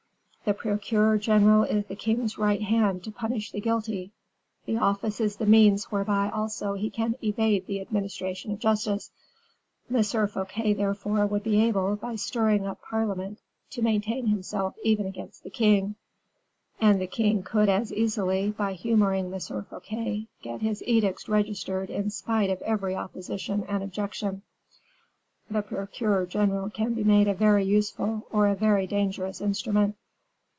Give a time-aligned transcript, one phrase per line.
[0.43, 4.11] The procureur general is the king's right hand to punish the guilty;
[4.65, 9.11] the office is the means whereby also he can evade the administration of justice.
[9.93, 10.01] M.
[10.03, 15.51] Fouquet, therefore, would be able, by stirring up parliament, to maintain himself even against the
[15.51, 15.95] king;
[16.81, 19.39] and the king could as easily, by humoring M.
[19.39, 24.41] Fouquet, get his edicts registered in spite of every opposition and objection.
[25.51, 29.97] The procureur general can be made a very useful or a very dangerous instrument."